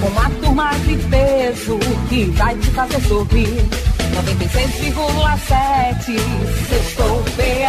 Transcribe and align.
Uma 0.00 0.30
turma 0.40 0.70
de 0.86 0.96
peso 1.08 1.76
que 2.08 2.24
vai 2.26 2.54
te 2.56 2.70
fazer 2.70 3.00
sorrir. 3.02 3.68
96,7 4.14 6.16
Sextou 6.68 7.22
PE 7.36 7.66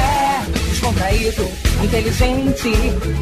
Descontraído, 0.69 1.49
inteligente, 1.83 2.69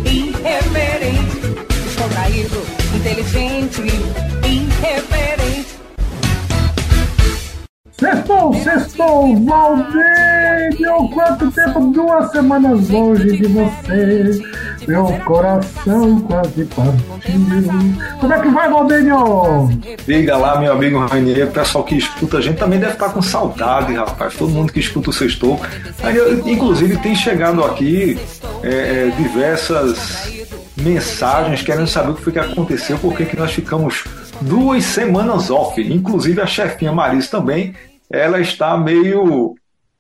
irreverente 0.06 1.40
Descontraído, 1.84 2.62
inteligente, 2.96 3.82
irreverente 4.46 5.76
Sextou, 8.00 8.54
sextou, 8.54 9.44
Valdênio! 9.44 11.10
Quanto 11.16 11.50
tempo? 11.52 11.80
Duas 11.92 12.30
semanas 12.32 12.88
longe 12.90 13.38
de 13.38 13.48
você. 13.48 14.40
Meu 14.86 15.06
coração 15.26 16.20
quase 16.22 16.66
partiu. 16.66 18.20
Como 18.20 18.34
é 18.34 18.42
que 18.42 18.48
vai, 18.50 18.70
Valdênio? 18.70 19.70
Liga 20.08 20.38
lá, 20.38 20.60
meu 20.60 20.74
amigo 20.74 21.00
Rainier. 21.00 21.48
O 21.48 21.52
pessoal 21.52 21.84
que 21.84 21.96
escuta 21.98 22.38
a 22.38 22.42
gente 22.42 22.58
também 22.58 22.80
deve 22.80 22.94
estar 22.94 23.10
com 23.10 23.22
saudade, 23.22 23.94
rapaz. 23.94 24.36
Todo 24.36 24.52
mundo 24.52 24.72
que 24.72 24.80
escuta 24.80 25.10
o 25.10 25.14
Sextou. 25.14 25.60
Inclusive, 26.46 26.98
tem 26.98 27.16
chegado 27.16 27.64
aqui 27.64 28.20
é, 28.64 29.12
diversas 29.18 30.46
mensagens 30.78 31.62
querendo 31.64 31.88
saber 31.88 32.12
o 32.12 32.16
que 32.16 32.22
foi 32.22 32.34
que 32.34 32.40
aconteceu, 32.40 32.98
porque 33.00 33.26
que 33.26 33.36
nós 33.36 33.52
ficamos 33.52 34.04
duas 34.42 34.84
semanas 34.84 35.50
off. 35.50 35.82
Inclusive 35.82 36.42
a 36.42 36.46
chefinha 36.46 36.92
Maris 36.92 37.30
também, 37.30 37.74
ela 38.10 38.40
está 38.40 38.78
meio. 38.78 39.56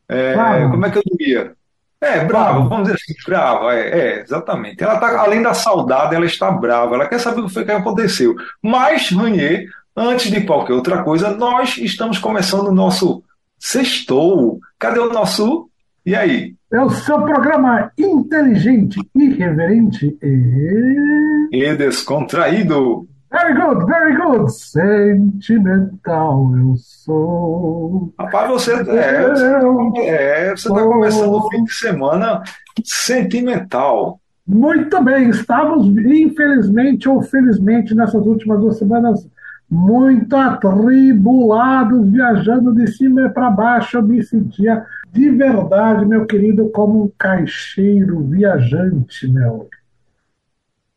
É, 0.08 0.34
como 0.72 0.86
é 0.86 0.90
que 0.90 0.98
eu 0.98 1.04
diria? 1.06 1.57
É, 2.00 2.24
brava, 2.24 2.60
vamos 2.62 2.88
dizer 2.88 2.96
assim, 2.96 3.14
brava, 3.26 3.74
é, 3.74 4.00
é 4.00 4.22
exatamente. 4.22 4.84
Ela 4.84 4.98
tá, 4.98 5.20
além 5.20 5.42
da 5.42 5.54
saudade, 5.54 6.16
ela 6.16 6.26
está 6.26 6.52
brava, 6.52 6.94
ela 6.94 7.08
quer 7.08 7.20
saber 7.20 7.42
o 7.42 7.48
que 7.48 7.54
foi 7.54 7.66
que 7.66 7.72
aconteceu. 7.72 8.36
Mas, 8.62 9.10
Ranier, 9.10 9.66
antes 9.96 10.30
de 10.30 10.42
qualquer 10.42 10.74
outra 10.74 11.02
coisa, 11.04 11.32
nós 11.32 11.78
estamos 11.78 12.20
começando 12.20 12.68
o 12.68 12.74
nosso 12.74 13.24
sextou. 13.60 14.60
Cadê 14.78 15.00
o 15.00 15.12
nosso? 15.12 15.70
E 16.06 16.16
aí? 16.16 16.56
É 16.72 16.80
o 16.80 16.90
seu 16.90 17.22
programa 17.22 17.92
inteligente, 17.98 19.00
irreverente 19.16 20.18
e. 20.22 21.50
E 21.52 21.76
descontraído. 21.76 23.08
Very 23.30 23.54
good, 23.56 23.86
very 23.86 24.16
good. 24.16 24.52
Sentimental 24.54 26.50
eu 26.58 26.76
sou. 26.78 28.14
Rapaz, 28.18 28.50
você 28.50 28.74
é, 28.74 30.48
é 30.48 30.56
você 30.56 30.70
está 30.70 30.84
começando 30.84 31.34
o 31.34 31.50
fim 31.50 31.64
de 31.64 31.74
semana 31.74 32.42
sentimental. 32.86 34.20
Muito 34.48 35.04
bem, 35.04 35.30
estávamos, 35.30 35.88
infelizmente 35.88 37.10
ou 37.10 37.22
felizmente, 37.22 37.94
nessas 37.94 38.26
últimas 38.26 38.62
duas 38.62 38.78
semanas, 38.78 39.28
muito 39.70 40.34
atribulados, 40.34 42.10
viajando 42.10 42.74
de 42.74 42.88
cima 42.88 43.30
para 43.30 43.50
baixo. 43.50 43.98
Eu 43.98 44.04
me 44.04 44.24
sentia 44.24 44.86
de 45.12 45.30
verdade, 45.32 46.06
meu 46.06 46.26
querido, 46.26 46.70
como 46.70 47.04
um 47.04 47.12
caixeiro 47.18 48.22
viajante, 48.22 49.28
meu. 49.28 49.68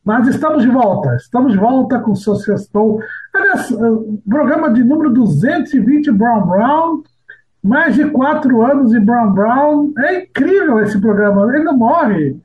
Mas 0.05 0.29
estamos 0.29 0.63
de 0.63 0.71
volta, 0.71 1.15
estamos 1.17 1.53
de 1.53 1.59
volta 1.59 1.99
com 1.99 2.13
o 2.13 2.17
sextou. 2.17 3.01
Aliás, 3.35 3.69
programa 4.29 4.73
de 4.73 4.83
número 4.83 5.13
220 5.13 6.11
Brown 6.13 6.47
Brown, 6.47 7.03
mais 7.63 7.95
de 7.95 8.07
quatro 8.11 8.63
anos 8.63 8.91
de 8.91 9.01
Brown 9.01 9.33
Brown. 9.33 9.93
É 9.99 10.23
incrível 10.23 10.81
esse 10.81 10.99
programa, 10.99 11.47
ele 11.55 11.65
não 11.65 11.77
morre. 11.77 12.37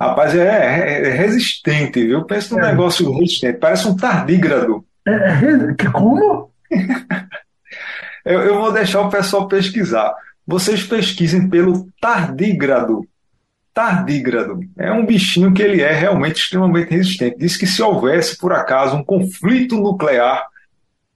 Rapaz, 0.00 0.34
é, 0.34 0.48
é, 0.48 1.08
é 1.08 1.10
resistente, 1.10 2.04
viu? 2.04 2.24
Pensa 2.24 2.54
num 2.54 2.64
é. 2.64 2.70
negócio 2.70 3.12
resistente, 3.12 3.58
parece 3.58 3.86
um 3.86 3.96
tardígrado. 3.96 4.84
É, 5.06 5.12
é, 5.12 5.90
como? 5.92 6.50
eu, 8.24 8.40
eu 8.40 8.60
vou 8.60 8.72
deixar 8.72 9.02
o 9.02 9.10
pessoal 9.10 9.46
pesquisar. 9.46 10.14
Vocês 10.46 10.82
pesquisem 10.82 11.48
pelo 11.48 11.86
tardígrado 12.00 13.02
tardígrado. 13.74 14.60
É 14.78 14.92
um 14.92 15.04
bichinho 15.04 15.52
que 15.52 15.60
ele 15.60 15.82
é 15.82 15.92
realmente 15.92 16.36
extremamente 16.36 16.90
resistente. 16.90 17.36
Diz 17.38 17.56
que 17.56 17.66
se 17.66 17.82
houvesse, 17.82 18.38
por 18.38 18.52
acaso, 18.52 18.96
um 18.96 19.04
conflito 19.04 19.76
nuclear 19.76 20.46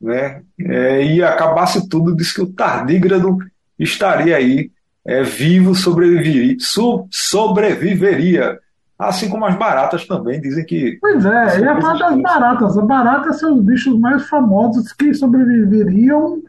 né, 0.00 0.42
é, 0.60 1.04
e 1.04 1.22
acabasse 1.22 1.88
tudo, 1.88 2.16
diz 2.16 2.32
que 2.32 2.42
o 2.42 2.52
tardígrado 2.52 3.38
estaria 3.78 4.36
aí 4.36 4.70
é, 5.06 5.22
vivo, 5.22 5.74
sobreviveria, 5.74 6.56
so, 6.58 7.06
sobreviveria. 7.10 8.58
Assim 8.98 9.28
como 9.28 9.46
as 9.46 9.56
baratas 9.56 10.04
também 10.06 10.40
dizem 10.40 10.66
que. 10.66 10.98
Pois 11.00 11.24
é, 11.24 11.60
e 11.60 11.68
a 11.68 11.76
parte 11.76 12.00
das 12.00 12.20
baratas. 12.20 12.76
As 12.76 12.86
baratas 12.86 13.38
são 13.38 13.54
os 13.54 13.62
bichos 13.62 13.96
mais 13.96 14.28
famosos 14.28 14.92
que 14.92 15.14
sobreviveriam 15.14 16.42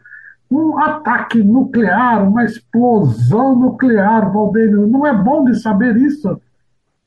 um 0.50 0.78
ataque 0.78 1.42
nuclear, 1.42 2.26
uma 2.26 2.44
explosão 2.44 3.54
nuclear, 3.54 4.32
Valdênio. 4.32 4.86
Não 4.86 5.06
é 5.06 5.14
bom 5.14 5.44
de 5.44 5.60
saber 5.60 5.96
isso? 5.96 6.40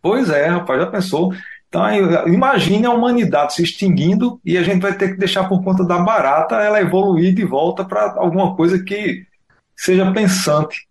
Pois 0.02 0.30
é, 0.30 0.48
rapaz, 0.48 0.80
já 0.80 0.88
pensou? 0.88 1.34
Então, 1.68 1.84
imagine 2.28 2.86
a 2.86 2.92
humanidade 2.92 3.56
se 3.56 3.64
extinguindo 3.64 4.40
e 4.46 4.58
a 4.58 4.64
gente 4.64 4.82
vai 4.82 4.94
ter 4.94 5.10
que 5.10 5.18
deixar 5.18 5.50
por 5.50 5.64
conta 5.64 5.84
da 5.84 5.98
barata 6.00 6.56
ela 6.56 6.80
evoluir 6.80 7.34
de 7.34 7.44
volta 7.44 7.84
para 7.84 8.14
alguma 8.18 8.56
coisa 8.56 8.82
que 8.82 9.26
seja 9.76 10.12
pensante. 10.12 10.88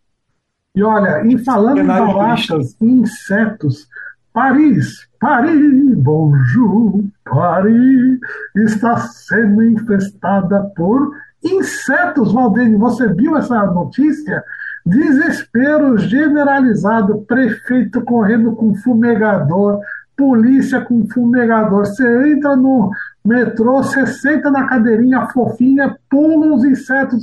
E 0.74 0.82
olha, 0.82 1.24
e 1.24 1.38
falando 1.38 1.80
em 1.80 1.86
baratas 1.86 2.74
e 2.80 2.84
insetos, 2.84 3.86
Paris, 4.32 5.06
Paris, 5.20 5.94
bonjour, 5.94 7.04
Paris 7.24 8.18
está 8.56 8.96
sendo 8.96 9.62
infestada 9.62 10.64
por 10.74 11.12
Insetos, 11.44 12.32
Valdênio, 12.32 12.78
você 12.78 13.12
viu 13.12 13.36
essa 13.36 13.66
notícia? 13.66 14.44
Desespero 14.84 15.98
generalizado, 15.98 17.24
prefeito 17.26 18.00
correndo 18.02 18.52
com 18.52 18.74
fumegador, 18.74 19.80
polícia 20.16 20.80
com 20.80 21.06
fumegador. 21.08 21.86
Você 21.86 22.32
entra 22.32 22.56
no 22.56 22.90
metrô, 23.24 23.82
você 23.82 24.06
senta 24.06 24.50
na 24.50 24.66
cadeirinha 24.66 25.26
fofinha, 25.28 25.96
pulam 26.10 26.54
os 26.54 26.64
insetos. 26.64 27.22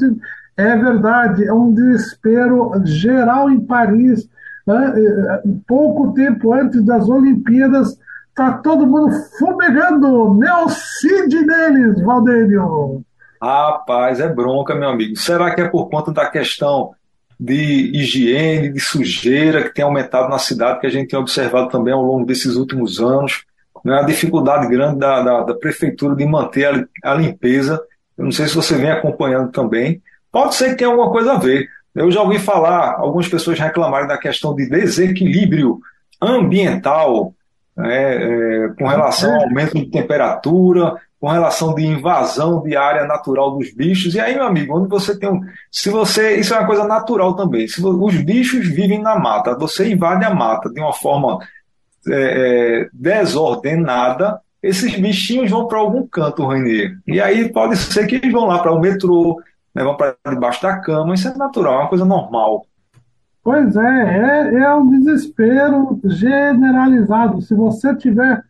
É 0.56 0.76
verdade, 0.76 1.46
é 1.46 1.54
um 1.54 1.74
desespero 1.74 2.72
geral 2.84 3.50
em 3.50 3.60
Paris. 3.62 4.30
Né? 4.68 5.42
Pouco 5.68 6.14
tempo 6.14 6.54
antes 6.54 6.84
das 6.84 7.08
Olimpíadas, 7.08 7.98
tá 8.36 8.54
todo 8.54 8.88
mundo 8.88 9.12
fumegando. 9.38 10.34
Neocide 10.34 11.46
neles, 11.46 12.02
Valdênio. 12.02 13.04
Rapaz, 13.42 14.20
é 14.20 14.28
bronca, 14.28 14.76
meu 14.76 14.90
amigo. 14.90 15.16
Será 15.16 15.54
que 15.54 15.62
é 15.62 15.68
por 15.68 15.90
conta 15.90 16.12
da 16.12 16.30
questão 16.30 16.92
de 17.40 17.92
higiene, 17.96 18.74
de 18.74 18.80
sujeira 18.80 19.64
que 19.64 19.74
tem 19.74 19.86
aumentado 19.86 20.30
na 20.30 20.38
cidade, 20.38 20.82
que 20.82 20.88
a 20.88 20.90
gente 20.90 21.10
tem 21.10 21.20
observado 21.20 21.70
também 21.70 21.94
ao 21.94 22.04
longo 22.04 22.26
desses 22.26 22.56
últimos 22.56 23.00
anos? 23.00 23.46
Né? 23.84 23.98
A 23.98 24.04
dificuldade 24.04 24.68
grande 24.68 25.00
da, 25.00 25.22
da, 25.22 25.44
da 25.44 25.54
prefeitura 25.54 26.16
de 26.16 26.26
manter 26.26 26.66
a, 26.66 27.12
a 27.12 27.14
limpeza. 27.14 27.82
Eu 28.18 28.26
não 28.26 28.32
sei 28.32 28.48
se 28.48 28.56
você 28.56 28.76
vem 28.76 28.92
acompanhando 28.92 29.52
também. 29.52 30.02
Pode 30.32 30.56
ser 30.56 30.72
que 30.72 30.76
tenha 30.76 30.90
alguma 30.90 31.10
coisa 31.10 31.34
a 31.34 31.40
ver. 31.40 31.68
Eu 31.96 32.12
já 32.12 32.22
ouvi 32.22 32.38
falar, 32.40 32.96
algumas 32.98 33.28
pessoas 33.28 33.58
reclamarem 33.58 34.08
da 34.08 34.18
questão 34.18 34.54
de 34.54 34.70
desequilíbrio 34.70 35.80
ambiental 36.22 37.34
né, 37.76 38.66
é, 38.66 38.70
com 38.78 38.86
relação 38.86 39.34
ao 39.34 39.44
aumento 39.44 39.76
de 39.76 39.90
temperatura, 39.90 40.96
com 41.20 41.28
relação 41.28 41.76
de 41.76 41.86
invasão 41.86 42.62
de 42.62 42.76
área 42.76 43.06
natural 43.06 43.58
dos 43.58 43.74
bichos. 43.74 44.16
E 44.16 44.20
aí, 44.20 44.36
meu 44.36 44.46
amigo, 44.46 44.78
onde 44.78 44.88
você 44.88 45.18
tem 45.18 45.30
um. 45.30 45.42
Se 45.72 45.90
você. 45.90 46.38
Isso 46.38 46.54
é 46.54 46.60
uma 46.60 46.68
coisa 46.68 46.86
natural 46.86 47.36
também. 47.36 47.68
Se 47.68 47.84
os 47.86 48.16
bichos 48.16 48.68
vivem 48.68 49.02
na 49.02 49.20
mata, 49.20 49.58
você 49.58 49.92
invade 49.92 50.24
a 50.24 50.34
mata 50.34 50.70
de 50.70 50.80
uma 50.80 50.94
forma 50.94 51.40
é, 52.08 52.14
é, 52.14 52.90
desordenada, 52.94 54.40
esses 54.64 54.98
bichinhos 54.98 55.52
vão 55.52 55.68
para 55.68 55.80
algum 55.80 56.08
canto, 56.08 56.46
Rainier. 56.46 56.98
E 57.06 57.20
aí 57.20 57.52
pode 57.52 57.78
ser 57.78 58.08
que 58.08 58.16
eles 58.16 58.32
vão 58.32 58.46
lá 58.46 58.60
para 58.60 58.72
o 58.72 58.80
metrô, 58.80 59.42
né, 59.74 59.84
vão 59.84 59.96
para 59.96 60.16
debaixo 60.30 60.62
da 60.62 60.78
cama. 60.80 61.14
Isso 61.14 61.28
é 61.28 61.36
natural, 61.36 61.74
é 61.74 61.78
uma 61.80 61.90
coisa 61.90 62.06
normal. 62.06 62.66
Pois 63.44 63.76
é, 63.76 63.82
é, 63.82 64.56
é 64.64 64.76
um 64.76 64.90
desespero 64.90 66.00
generalizado. 66.04 67.42
Se 67.42 67.54
você 67.54 67.96
tiver 67.96 68.44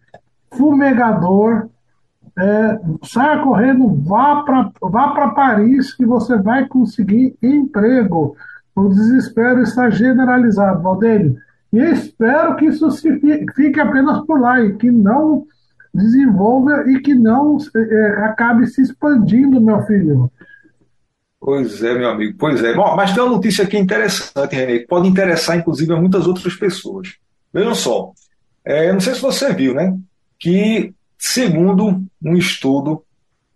fumegador, 0.52 1.70
é, 2.40 2.80
saia 3.04 3.44
correndo, 3.44 3.94
vá 4.04 4.44
para 4.44 4.72
vá 4.82 5.30
Paris 5.32 5.94
que 5.94 6.06
você 6.06 6.38
vai 6.38 6.68
conseguir 6.68 7.36
emprego. 7.42 8.36
O 8.76 8.88
desespero 8.88 9.62
está 9.62 9.90
generalizado, 9.90 10.82
Valdênio. 10.82 11.38
E 11.72 11.80
espero 11.80 12.56
que 12.56 12.66
isso 12.66 12.90
fique 12.92 13.80
apenas 13.80 14.26
por 14.26 14.40
lá 14.40 14.62
e 14.62 14.74
que 14.76 14.90
não 14.90 15.46
desenvolva 15.94 16.90
e 16.90 17.00
que 17.00 17.14
não 17.14 17.58
é, 17.76 18.26
acabe 18.26 18.68
se 18.68 18.82
expandindo, 18.82 19.60
meu 19.60 19.82
filho. 19.84 20.32
Pois 21.40 21.82
é, 21.84 21.94
meu 21.98 22.10
amigo, 22.10 22.38
pois 22.38 22.64
é. 22.64 22.74
Bom, 22.74 22.96
mas 22.96 23.14
tem 23.14 23.24
uma 23.24 23.34
notícia 23.34 23.64
aqui 23.64 23.78
interessante, 23.78 24.56
René, 24.56 24.80
que 24.80 24.88
pode 24.88 25.08
interessar, 25.08 25.58
inclusive, 25.58 25.94
a 25.94 25.96
muitas 25.96 26.28
outras 26.28 26.56
pessoas. 26.56 27.16
Vejam 27.54 27.74
só, 27.74 28.12
é, 28.66 28.92
não 28.92 29.00
sei 29.00 29.16
se 29.16 29.22
você 29.22 29.54
viu, 29.54 29.74
né? 29.74 29.98
Que, 30.38 30.94
segundo 31.20 32.02
um 32.24 32.36
estudo 32.36 33.04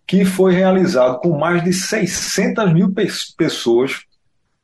que 0.06 0.26
foi 0.26 0.54
realizado 0.54 1.20
com 1.20 1.40
mais 1.40 1.64
de 1.64 1.72
600 1.72 2.74
mil 2.74 2.94
pessoas, 3.38 4.02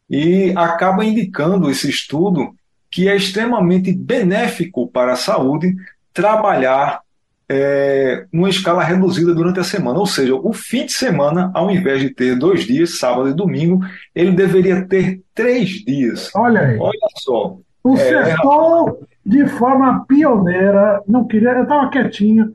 e 0.10 0.52
acaba 0.56 1.06
indicando 1.06 1.70
esse 1.70 1.90
estudo 1.90 2.54
que 2.92 3.08
é 3.08 3.16
extremamente 3.16 3.94
benéfico 3.94 4.88
para 4.88 5.14
a 5.14 5.16
saúde 5.16 5.76
trabalhar 6.14 7.02
é, 7.48 8.26
numa 8.34 8.50
escala 8.50 8.84
reduzida 8.84 9.34
durante 9.34 9.60
a 9.60 9.64
semana. 9.64 10.00
Ou 10.00 10.08
seja, 10.08 10.36
o 10.36 10.52
fim 10.52 10.86
de 10.86 10.92
semana, 10.92 11.52
ao 11.54 11.70
invés 11.70 12.02
de 12.02 12.10
ter 12.10 12.36
dois 12.36 12.66
dias, 12.66 12.98
sábado 12.98 13.30
e 13.30 13.34
domingo, 13.34 13.82
ele 14.14 14.32
deveria 14.32 14.86
ter 14.86 15.22
três 15.34 15.70
dias. 15.70 16.32
Olha 16.36 16.62
aí. 16.62 16.78
Olha 16.80 17.08
só. 17.18 17.58
O 17.84 17.96
é, 17.96 18.26
setor, 18.26 19.00
de 19.26 19.48
forma 19.48 20.06
pioneira, 20.08 21.02
não 21.08 21.26
queria, 21.26 21.52
eu 21.52 21.64
estava 21.64 21.90
quietinho, 21.90 22.54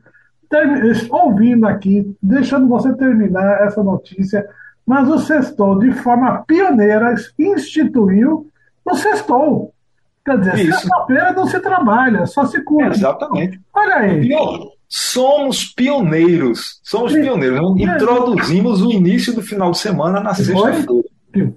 ouvindo 1.09 1.67
aqui, 1.67 2.15
deixando 2.21 2.67
você 2.67 2.93
terminar 2.93 3.65
essa 3.65 3.83
notícia, 3.83 4.47
mas 4.85 5.09
o 5.09 5.17
Sextou, 5.19 5.79
de 5.79 5.91
forma 5.91 6.43
pioneira, 6.45 7.15
instituiu 7.39 8.47
o 8.83 8.95
Sextou. 8.95 9.73
Quer 10.25 10.39
dizer, 10.39 10.73
sexta-feira 10.73 11.33
não 11.33 11.45
se 11.45 11.59
trabalha, 11.59 12.25
só 12.25 12.45
se 12.45 12.63
cura. 12.63 12.89
Exatamente. 12.89 13.59
Olha 13.73 13.95
aí. 13.95 14.29
Somos 14.87 15.65
pioneiros. 15.65 16.79
Somos 16.83 17.13
Sim. 17.13 17.21
pioneiros. 17.21 17.59
Introduzimos 17.79 18.81
o 18.81 18.91
início 18.91 19.33
do 19.33 19.41
final 19.41 19.71
de 19.71 19.77
semana 19.77 20.19
na 20.19 20.33
sexta-feira. 20.33 20.85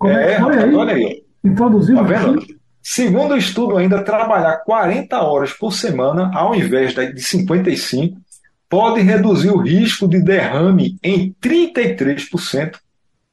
É, 0.04 0.32
é 0.34 0.42
olha 0.42 0.64
aí. 0.64 0.74
Olha 0.74 0.94
aí. 0.94 1.22
Introduzimos. 1.44 2.02
Tá 2.02 2.06
vendo? 2.06 2.42
Segundo 2.82 3.34
o 3.34 3.36
estudo, 3.36 3.76
ainda 3.76 4.02
trabalhar 4.02 4.58
40 4.64 5.20
horas 5.20 5.52
por 5.52 5.72
semana, 5.72 6.30
ao 6.34 6.54
invés 6.54 6.94
de 6.94 7.20
55, 7.20 8.18
pode 8.68 9.00
reduzir 9.00 9.50
o 9.50 9.58
risco 9.58 10.06
de 10.06 10.20
derrame 10.20 10.96
em 11.02 11.34
33% 11.42 12.76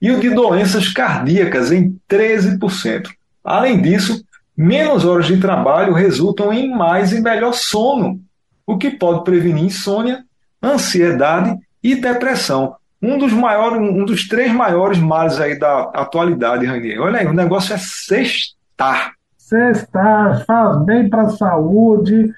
e 0.02 0.12
o 0.12 0.20
de 0.20 0.30
doenças 0.30 0.92
cardíacas 0.92 1.72
em 1.72 1.98
13%. 2.10 3.10
Além 3.44 3.82
disso, 3.82 4.24
Menos 4.58 5.04
horas 5.04 5.26
de 5.26 5.38
trabalho 5.38 5.94
resultam 5.94 6.54
em 6.54 6.70
mais 6.70 7.12
e 7.12 7.20
melhor 7.20 7.54
sono, 7.54 8.22
o 8.66 8.78
que 8.78 8.90
pode 8.90 9.26
prevenir 9.26 9.66
insônia, 9.66 10.24
ansiedade 10.64 11.58
e 11.84 11.96
depressão. 11.96 12.76
Um 13.02 13.18
dos 13.18 13.34
maiores, 13.34 13.78
um 13.78 14.06
dos 14.06 14.28
três 14.30 14.54
maiores 14.54 14.98
males 14.98 15.42
aí 15.42 15.60
da 15.60 15.92
atualidade, 15.94 16.66
Ranier. 16.66 17.02
Olha 17.02 17.20
aí, 17.20 17.28
o 17.28 17.34
negócio 17.34 17.76
é 17.76 17.78
sextar. 17.78 19.12
Sextar 19.38 20.46
faz 20.46 20.86
bem 20.86 21.10
para 21.10 21.24
a 21.24 21.30
saúde, 21.32 22.34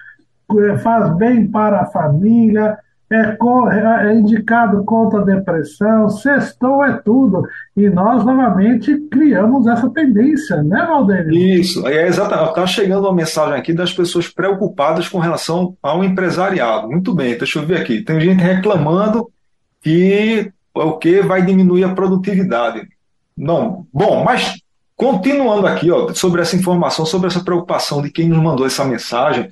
faz 0.83 1.15
bem 1.17 1.45
para 1.47 1.81
a 1.81 1.85
família, 1.85 2.79
é, 3.09 3.37
é, 4.07 4.13
indicado 4.13 4.83
contra 4.83 5.21
a 5.21 5.23
depressão, 5.23 6.09
sextou 6.09 6.83
é 6.83 6.93
tudo. 6.93 7.47
E 7.75 7.89
nós, 7.89 8.25
novamente, 8.25 8.95
criamos 9.09 9.65
essa 9.65 9.89
tendência, 9.89 10.61
né, 10.61 10.85
Valdeir? 10.85 11.29
Isso, 11.29 11.87
é 11.87 12.05
exatamente. 12.05 12.49
Está 12.49 12.67
chegando 12.67 13.05
uma 13.05 13.15
mensagem 13.15 13.55
aqui 13.55 13.73
das 13.73 13.93
pessoas 13.93 14.27
preocupadas 14.27 15.07
com 15.07 15.19
relação 15.19 15.77
ao 15.81 16.03
empresariado. 16.03 16.89
Muito 16.89 17.15
bem, 17.15 17.37
deixa 17.37 17.59
eu 17.59 17.65
ver 17.65 17.79
aqui. 17.79 18.01
Tem 18.01 18.19
gente 18.19 18.41
reclamando 18.41 19.29
que 19.81 20.51
o 20.73 20.97
que 20.97 21.21
vai 21.21 21.41
diminuir 21.41 21.85
a 21.85 21.95
produtividade. 21.95 22.87
Não, 23.37 23.87
bom, 23.93 24.23
mas 24.23 24.55
continuando 24.95 25.65
aqui 25.65 25.89
ó, 25.91 26.13
sobre 26.13 26.41
essa 26.41 26.55
informação, 26.55 27.05
sobre 27.05 27.27
essa 27.27 27.43
preocupação 27.43 28.01
de 28.01 28.11
quem 28.11 28.27
nos 28.27 28.39
mandou 28.39 28.65
essa 28.65 28.83
mensagem, 28.83 29.49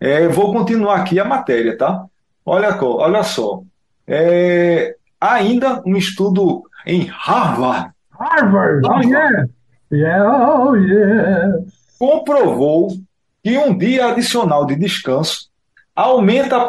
é, 0.00 0.26
vou 0.28 0.52
continuar 0.52 0.96
aqui 0.96 1.18
a 1.18 1.24
matéria, 1.24 1.76
tá? 1.76 2.04
Olha, 2.44 2.78
olha 2.82 3.22
só. 3.22 3.62
É, 4.06 4.96
ainda 5.20 5.82
um 5.86 5.96
estudo 5.96 6.62
em 6.86 7.06
Harvard. 7.06 7.90
Harvard, 8.10 8.86
oh 8.86 9.00
yeah. 9.00 9.46
yeah, 9.90 10.58
oh 10.60 10.74
yeah. 10.76 11.58
Comprovou 11.98 12.96
que 13.42 13.56
um 13.58 13.76
dia 13.76 14.06
adicional 14.06 14.66
de 14.66 14.76
descanso 14.76 15.48
aumenta 15.94 16.56
a 16.56 16.66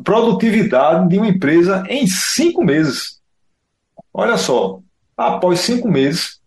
produtividade 0.00 1.08
de 1.08 1.18
uma 1.18 1.28
empresa 1.28 1.84
em 1.88 2.06
cinco 2.06 2.64
meses. 2.64 3.18
Olha 4.12 4.36
só, 4.36 4.80
após 5.16 5.60
cinco 5.60 5.88
meses, 5.88 6.38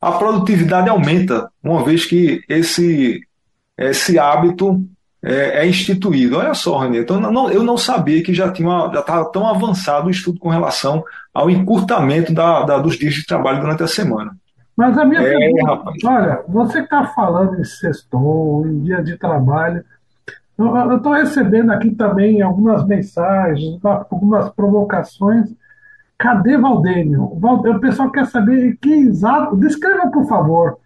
a 0.00 0.12
produtividade 0.12 0.88
aumenta, 0.88 1.50
uma 1.62 1.84
vez 1.84 2.04
que 2.04 2.42
esse, 2.48 3.20
esse 3.78 4.18
hábito 4.18 4.84
é, 5.22 5.60
é 5.60 5.66
instituído. 5.66 6.38
Olha 6.38 6.54
só, 6.54 6.78
René, 6.78 6.98
então, 6.98 7.20
não, 7.20 7.50
eu 7.50 7.62
não 7.62 7.76
sabia 7.76 8.22
que 8.22 8.34
já 8.34 8.50
tinha 8.50 8.90
já 8.92 9.00
estava 9.00 9.24
tão 9.30 9.46
avançado 9.46 10.08
o 10.08 10.10
estudo 10.10 10.40
com 10.40 10.48
relação 10.48 11.04
ao 11.32 11.48
encurtamento 11.48 12.34
da, 12.34 12.62
da, 12.64 12.78
dos 12.78 12.96
dias 12.96 13.14
de 13.14 13.24
trabalho 13.24 13.60
durante 13.60 13.82
a 13.82 13.88
semana. 13.88 14.36
Mas 14.76 14.96
a 14.98 15.04
minha 15.04 15.20
é, 15.20 15.38
pergunta, 15.38 15.66
rapaz. 15.66 16.04
olha, 16.04 16.44
você 16.48 16.80
está 16.80 17.06
falando 17.06 17.60
em 17.60 17.64
sextou, 17.64 18.66
em 18.66 18.80
dia 18.80 19.02
de 19.02 19.16
trabalho, 19.16 19.84
eu 20.58 20.96
estou 20.96 21.12
recebendo 21.12 21.70
aqui 21.70 21.90
também 21.90 22.42
algumas 22.42 22.84
mensagens, 22.86 23.80
algumas 23.84 24.50
provocações. 24.50 25.50
Cadê 26.18 26.56
Valdênio? 26.56 27.24
O 27.24 27.80
pessoal 27.80 28.10
quer 28.10 28.26
saber 28.26 28.76
que 28.80 28.92
exato. 28.92 29.56
Descreva, 29.56 30.08
por 30.10 30.26
favor, 30.28 30.78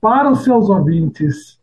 para 0.00 0.30
os 0.30 0.44
seus 0.44 0.68
ouvintes, 0.68 1.55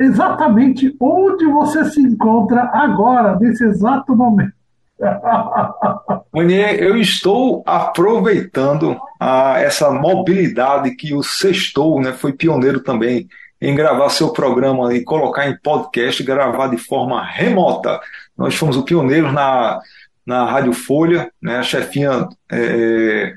exatamente 0.00 0.96
onde 0.98 1.44
você 1.44 1.84
se 1.84 2.00
encontra 2.00 2.70
agora, 2.72 3.38
nesse 3.38 3.62
exato 3.64 4.16
momento. 4.16 4.54
Monier, 6.32 6.82
eu 6.82 6.96
estou 6.96 7.62
aproveitando 7.66 8.98
a, 9.18 9.60
essa 9.60 9.90
mobilidade 9.90 10.94
que 10.94 11.14
o 11.14 11.22
Sextou 11.22 12.00
né, 12.00 12.12
foi 12.12 12.32
pioneiro 12.32 12.80
também 12.80 13.28
em 13.60 13.74
gravar 13.74 14.08
seu 14.08 14.32
programa 14.32 14.94
e 14.94 15.04
colocar 15.04 15.48
em 15.48 15.56
podcast, 15.58 16.22
gravar 16.22 16.68
de 16.68 16.78
forma 16.78 17.22
remota. 17.22 18.00
Nós 18.36 18.54
fomos 18.54 18.76
os 18.76 18.84
pioneiros 18.84 19.32
na, 19.32 19.80
na 20.24 20.46
Rádio 20.46 20.72
Folha, 20.72 21.30
né, 21.42 21.58
a 21.58 21.62
chefinha 21.62 22.26
é, 22.50 23.34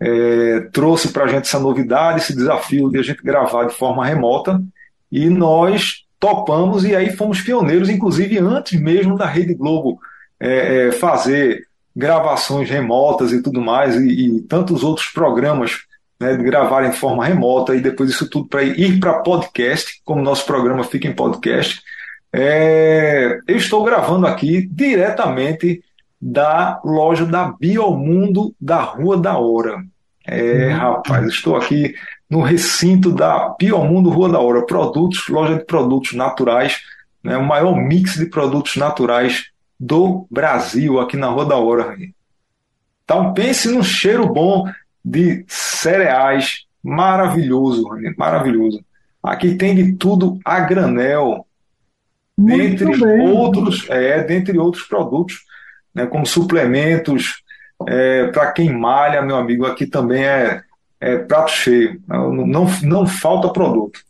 é, 0.00 0.60
trouxe 0.72 1.12
para 1.12 1.24
a 1.24 1.28
gente 1.28 1.44
essa 1.44 1.58
novidade, 1.58 2.18
esse 2.18 2.36
desafio 2.36 2.90
de 2.90 2.98
a 2.98 3.02
gente 3.02 3.22
gravar 3.22 3.64
de 3.64 3.74
forma 3.74 4.04
remota 4.04 4.60
e 5.14 5.30
nós 5.30 6.02
topamos 6.18 6.84
e 6.84 6.96
aí 6.96 7.14
fomos 7.14 7.40
pioneiros, 7.40 7.88
inclusive 7.88 8.36
antes 8.38 8.80
mesmo 8.80 9.16
da 9.16 9.26
Rede 9.26 9.54
Globo 9.54 10.00
é, 10.40 10.88
é, 10.88 10.92
fazer 10.92 11.68
gravações 11.94 12.68
remotas 12.68 13.30
e 13.30 13.40
tudo 13.40 13.60
mais, 13.60 13.94
e, 13.94 14.08
e 14.08 14.40
tantos 14.42 14.82
outros 14.82 15.06
programas 15.06 15.82
né, 16.18 16.36
de 16.36 16.42
gravar 16.42 16.84
em 16.84 16.92
forma 16.92 17.24
remota, 17.24 17.76
e 17.76 17.80
depois 17.80 18.10
isso 18.10 18.28
tudo 18.28 18.48
para 18.48 18.64
ir 18.64 18.98
para 18.98 19.20
podcast, 19.20 20.00
como 20.04 20.20
nosso 20.20 20.44
programa 20.46 20.82
fica 20.82 21.06
em 21.06 21.14
podcast. 21.14 21.80
É, 22.32 23.38
eu 23.46 23.56
estou 23.56 23.84
gravando 23.84 24.26
aqui 24.26 24.66
diretamente 24.66 25.80
da 26.20 26.80
loja 26.84 27.24
da 27.24 27.52
Biomundo 27.52 28.52
da 28.60 28.80
Rua 28.80 29.16
da 29.16 29.38
Hora. 29.38 29.84
É, 30.26 30.70
uhum. 30.70 30.76
rapaz, 30.76 31.28
estou 31.28 31.54
aqui 31.54 31.94
no 32.28 32.40
recinto 32.40 33.12
da 33.12 33.54
Biomundo 33.58 34.10
Rua 34.10 34.28
da 34.30 34.38
Hora, 34.38 34.66
produtos, 34.66 35.28
loja 35.28 35.56
de 35.56 35.64
produtos 35.64 36.12
naturais, 36.14 36.80
né, 37.22 37.36
o 37.36 37.44
maior 37.44 37.76
mix 37.76 38.14
de 38.14 38.26
produtos 38.26 38.76
naturais 38.76 39.50
do 39.78 40.26
Brasil, 40.30 41.00
aqui 41.00 41.16
na 41.16 41.28
Rua 41.28 41.46
da 41.46 41.56
Hora. 41.56 41.96
Então 43.04 43.34
pense 43.34 43.68
num 43.68 43.82
cheiro 43.82 44.26
bom 44.26 44.64
de 45.04 45.44
cereais, 45.46 46.64
maravilhoso, 46.82 47.88
maravilhoso. 48.16 48.82
Aqui 49.22 49.54
tem 49.56 49.74
de 49.74 49.92
tudo 49.94 50.38
a 50.44 50.60
granel, 50.60 51.46
Muito 52.36 52.84
dentre 52.84 53.00
bem. 53.00 53.28
outros, 53.28 53.86
é, 53.88 54.22
dentre 54.22 54.58
outros 54.58 54.84
produtos, 54.84 55.44
né, 55.94 56.06
como 56.06 56.26
suplementos 56.26 57.42
é, 57.86 58.28
para 58.28 58.52
quem 58.52 58.72
malha, 58.72 59.22
meu 59.22 59.36
amigo, 59.36 59.66
aqui 59.66 59.86
também 59.86 60.24
é, 60.24 60.62
é 61.00 61.18
prato 61.18 61.50
cheio, 61.50 62.00
não, 62.06 62.32
não, 62.32 62.66
não 62.82 63.06
falta 63.06 63.52
produto. 63.52 64.00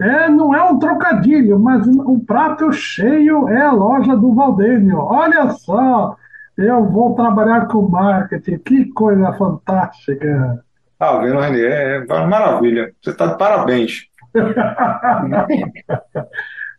É, 0.00 0.28
não 0.30 0.54
é 0.54 0.62
um 0.64 0.78
trocadilho, 0.78 1.58
mas 1.58 1.86
o 1.86 2.18
prato 2.20 2.72
cheio 2.72 3.50
é 3.50 3.60
a 3.60 3.72
loja 3.72 4.16
do 4.16 4.34
Valdênio. 4.34 4.96
Olha 4.98 5.50
só, 5.50 6.16
Eu 6.56 6.84
vou 6.86 7.14
trabalhar 7.14 7.66
com 7.68 7.88
marketing. 7.88 8.58
Que 8.58 8.86
coisa 8.92 9.32
fantástica. 9.34 10.64
Tá 10.98 11.18
vendo, 11.18 11.38
Renê? 11.38 11.66
É, 11.66 11.96
é 11.96 12.14
uma 12.14 12.26
maravilha. 12.26 12.92
Você 13.00 13.10
está 13.10 13.26
de 13.26 13.38
parabéns. 13.38 14.06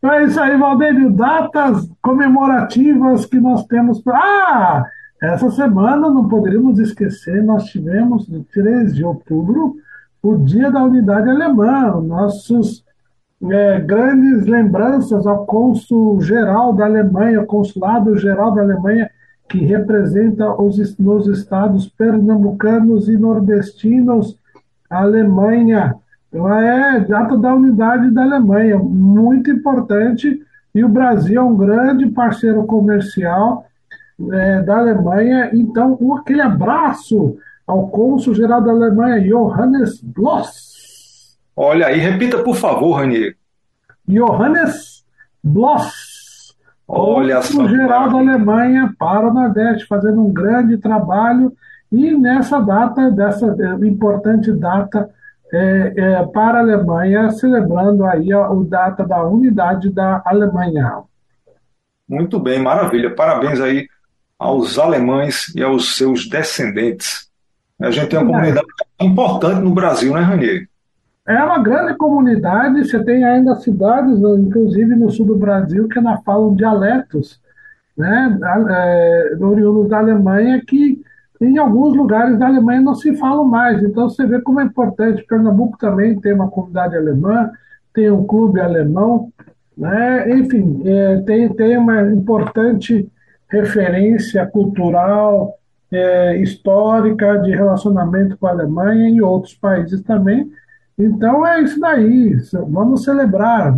é 0.04 0.24
isso 0.24 0.40
aí, 0.40 0.58
Valdênio. 0.58 1.12
Datas 1.12 1.90
comemorativas 2.02 3.26
que 3.26 3.40
nós 3.40 3.66
temos. 3.66 4.02
Ah! 4.08 4.84
Essa 5.22 5.52
semana, 5.52 6.10
não 6.10 6.28
poderíamos 6.28 6.80
esquecer, 6.80 7.44
nós 7.44 7.66
tivemos, 7.66 8.28
no 8.28 8.44
3 8.44 8.96
de 8.96 9.06
outubro, 9.06 9.76
o 10.24 10.36
Dia 10.36 10.72
da 10.72 10.84
Unidade 10.84 11.30
Alemã. 11.30 12.02
Nossos 12.02 12.84
é, 13.44 13.80
grandes 13.82 14.48
lembranças 14.48 15.28
ao 15.28 15.46
cônsul-geral 15.46 16.74
da 16.74 16.86
Alemanha, 16.86 17.46
consulado-geral 17.46 18.56
da 18.56 18.64
Alemanha, 18.64 19.12
que 19.48 19.60
representa 19.60 20.60
os 20.60 20.98
nos 20.98 21.28
estados 21.28 21.88
pernambucanos 21.88 23.08
e 23.08 23.16
nordestinos 23.16 24.36
a 24.90 25.04
Alemanha. 25.04 25.96
Então, 26.30 26.52
é 26.52 27.00
data 27.00 27.38
da 27.38 27.54
unidade 27.54 28.10
da 28.10 28.24
Alemanha, 28.24 28.80
muito 28.80 29.52
importante, 29.52 30.42
e 30.74 30.84
o 30.84 30.90
Brasil 30.90 31.40
é 31.40 31.44
um 31.44 31.56
grande 31.56 32.08
parceiro 32.08 32.64
comercial 32.64 33.66
é, 34.32 34.62
da 34.62 34.78
Alemanha. 34.78 35.50
Então, 35.54 35.98
um, 36.00 36.16
aquele 36.16 36.42
abraço 36.42 37.38
ao 37.66 37.88
cônsul-geral 37.88 38.62
da 38.62 38.72
Alemanha, 38.72 39.22
Johannes 39.22 40.02
Bloss. 40.02 41.38
Olha 41.56 41.88
aí, 41.88 42.00
repita 42.00 42.40
por 42.40 42.56
favor, 42.56 42.94
Ranier. 42.94 43.36
Johannes 44.08 45.06
Bloss, 45.44 46.56
cônsul-geral 46.86 48.10
da 48.10 48.18
Alemanha 48.18 48.94
para 48.98 49.30
o 49.30 49.34
Nordeste, 49.34 49.88
fazendo 49.88 50.26
um 50.26 50.34
grande 50.34 50.78
trabalho. 50.78 51.54
E 51.92 52.12
nessa 52.18 52.60
data, 52.60 53.12
dessa 53.12 53.46
importante 53.86 54.52
data 54.52 55.10
é, 55.54 55.94
é, 55.96 56.26
para 56.28 56.60
a 56.60 56.62
Alemanha, 56.62 57.30
celebrando 57.32 58.06
aí 58.06 58.32
a, 58.32 58.46
a 58.46 58.54
data 58.64 59.06
da 59.06 59.24
unidade 59.24 59.90
da 59.90 60.22
Alemanha. 60.26 61.04
Muito 62.08 62.40
bem, 62.40 62.60
maravilha. 62.60 63.14
Parabéns 63.14 63.60
aí 63.60 63.88
aos 64.42 64.80
alemães 64.80 65.54
e 65.56 65.62
aos 65.62 65.96
seus 65.96 66.28
descendentes. 66.28 67.30
A 67.80 67.92
gente 67.92 68.10
tem 68.10 68.18
uma 68.18 68.32
comunidade 68.32 68.66
importante 69.00 69.62
no 69.62 69.70
Brasil, 69.70 70.16
né, 70.16 70.22
Ranier? 70.22 70.68
É 71.28 71.44
uma 71.44 71.60
grande 71.60 71.96
comunidade, 71.96 72.84
você 72.84 73.04
tem 73.04 73.24
ainda 73.24 73.54
cidades, 73.58 74.18
inclusive 74.20 74.96
no 74.96 75.12
sul 75.12 75.28
do 75.28 75.38
Brasil, 75.38 75.88
que 75.88 76.00
ainda 76.00 76.18
falam 76.26 76.56
dialetos, 76.56 77.40
né, 77.96 78.36
é, 78.72 79.38
oriundos 79.40 79.88
da 79.88 80.00
Alemanha, 80.00 80.60
que 80.66 81.00
em 81.40 81.60
alguns 81.60 81.96
lugares 81.96 82.40
da 82.40 82.48
Alemanha 82.48 82.82
não 82.82 82.96
se 82.96 83.16
falam 83.18 83.46
mais. 83.46 83.84
Então 83.84 84.10
você 84.10 84.26
vê 84.26 84.42
como 84.42 84.60
é 84.60 84.64
importante. 84.64 85.24
Pernambuco 85.24 85.78
também 85.78 86.20
tem 86.20 86.34
uma 86.34 86.50
comunidade 86.50 86.96
alemã, 86.96 87.52
tem 87.94 88.10
um 88.10 88.26
clube 88.26 88.60
alemão, 88.60 89.32
né? 89.78 90.32
enfim, 90.36 90.82
é, 90.84 91.18
tem, 91.28 91.54
tem 91.54 91.78
uma 91.78 92.02
importante 92.12 93.08
referência 93.52 94.46
cultural, 94.46 95.60
é, 95.92 96.38
histórica 96.38 97.38
de 97.40 97.52
relacionamento 97.52 98.38
com 98.38 98.48
a 98.48 98.52
Alemanha 98.52 99.10
e 99.10 99.22
outros 99.22 99.54
países 99.54 100.02
também. 100.02 100.50
Então 100.98 101.46
é 101.46 101.62
isso 101.62 101.80
daí, 101.80 102.38
vamos 102.70 103.04
celebrar. 103.04 103.76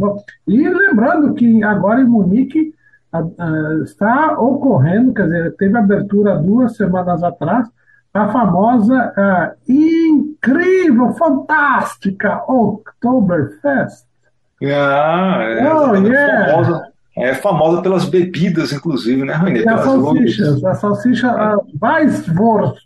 E 0.48 0.70
lembrando 0.70 1.34
que 1.34 1.64
agora 1.64 2.02
em 2.02 2.06
Munique 2.06 2.74
está 3.84 4.40
ocorrendo, 4.40 5.14
quer 5.14 5.24
dizer, 5.24 5.56
teve 5.56 5.78
abertura 5.78 6.38
duas 6.38 6.76
semanas 6.76 7.24
atrás, 7.24 7.68
a 8.14 8.28
famosa, 8.28 9.14
a, 9.16 9.54
incrível, 9.68 11.14
fantástica 11.14 12.44
Oktoberfest. 12.48 14.06
Ah, 14.64 15.40
é, 15.42 15.74
oh, 15.74 15.96
yeah. 15.96 16.46
famosa 16.46 16.93
é 17.18 17.34
famosa 17.34 17.82
pelas 17.82 18.06
bebidas, 18.06 18.72
inclusive, 18.72 19.24
né, 19.24 19.34
Rainha? 19.34 19.64
Pelas 19.64 19.84
salsichas, 19.84 20.64
a 20.64 20.74
salsicha 20.76 21.30
a 21.30 21.58
Weisswurst. 21.82 22.82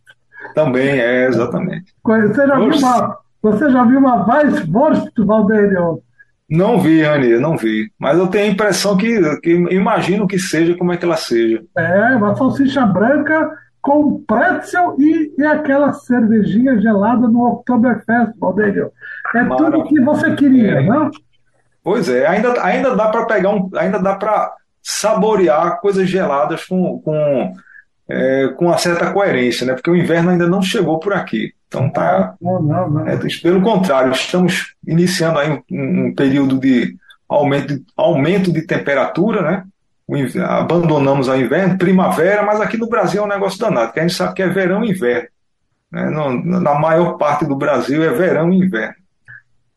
Também, 0.53 0.99
é, 0.99 1.27
exatamente. 1.27 1.93
Você 2.03 2.47
já, 2.47 2.55
viu 2.55 2.77
uma, 2.77 3.17
você 3.41 3.69
já 3.69 3.83
viu 3.85 3.99
uma 3.99 4.25
Weisswurst, 4.27 5.11
Valdênio? 5.17 6.01
Não 6.49 6.79
vi, 6.79 7.03
Anny, 7.03 7.37
não 7.39 7.57
vi. 7.57 7.91
Mas 7.99 8.17
eu 8.17 8.27
tenho 8.27 8.45
a 8.45 8.53
impressão 8.53 8.95
que, 8.95 9.39
que 9.41 9.51
imagino 9.51 10.27
que 10.27 10.39
seja 10.39 10.75
como 10.77 10.93
é 10.93 10.97
que 10.97 11.03
ela 11.03 11.17
seja. 11.17 11.61
É, 11.77 12.15
uma 12.15 12.35
salsicha 12.35 12.85
branca 12.85 13.51
com 13.81 14.21
pretzel 14.25 14.95
e, 14.99 15.33
e 15.37 15.45
aquela 15.45 15.93
cervejinha 15.93 16.79
gelada 16.79 17.27
no 17.27 17.45
Oktoberfest, 17.47 18.33
Valdênio. 18.39 18.91
É 19.35 19.43
Maravilha. 19.43 19.71
tudo 19.71 19.89
que 19.89 19.99
você 20.01 20.35
queria, 20.35 20.71
é. 20.79 20.85
não? 20.85 21.11
Pois 21.87 22.09
é, 22.09 22.27
ainda, 22.27 22.61
ainda 22.61 22.93
dá 22.97 23.07
para 23.07 23.25
pegar 23.25 23.49
um, 23.49 23.69
ainda 23.77 23.97
dá 23.97 24.13
para 24.13 24.53
saborear 24.83 25.79
coisas 25.79 26.09
geladas 26.09 26.65
com, 26.65 26.99
com, 26.99 27.53
é, 28.09 28.49
com 28.57 28.65
uma 28.65 28.77
certa 28.77 29.13
coerência, 29.13 29.65
né? 29.65 29.73
Porque 29.73 29.89
o 29.89 29.95
inverno 29.95 30.31
ainda 30.31 30.45
não 30.49 30.61
chegou 30.61 30.99
por 30.99 31.13
aqui. 31.13 31.53
Então 31.65 31.89
tá. 31.89 32.35
Não, 32.41 32.61
não, 32.61 32.89
não. 32.89 33.07
É, 33.07 33.17
pelo 33.41 33.61
contrário, 33.61 34.11
estamos 34.11 34.75
iniciando 34.85 35.39
aí 35.39 35.49
um, 35.49 36.07
um 36.07 36.13
período 36.13 36.59
de 36.59 36.93
aumento, 37.29 37.75
de 37.77 37.85
aumento 37.95 38.51
de 38.51 38.63
temperatura, 38.63 39.41
né? 39.41 39.63
abandonamos 40.45 41.29
o 41.29 41.35
inverno, 41.37 41.77
primavera, 41.77 42.43
mas 42.43 42.59
aqui 42.59 42.75
no 42.75 42.89
Brasil 42.89 43.21
é 43.21 43.25
um 43.25 43.29
negócio 43.29 43.57
danado, 43.57 43.93
que 43.93 43.99
a 44.01 44.01
gente 44.01 44.13
sabe 44.13 44.33
que 44.33 44.43
é 44.43 44.49
verão 44.49 44.83
e 44.83 44.91
inverno. 44.91 45.29
Né? 45.89 46.09
Na 46.43 46.77
maior 46.77 47.17
parte 47.17 47.45
do 47.45 47.55
Brasil 47.55 48.03
é 48.03 48.09
verão 48.09 48.51
e 48.51 48.57
inverno. 48.57 48.95